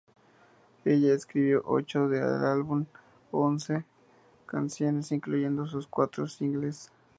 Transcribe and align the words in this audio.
Ella 0.83 1.13
escribió 1.13 1.61
ocho 1.63 2.09
de 2.09 2.19
del 2.21 2.43
álbum 2.43 2.87
once 3.29 3.85
canciones, 4.47 5.11
incluyendo 5.11 5.67
sus 5.67 5.85
cuatro 5.85 6.27
singles. 6.27 6.91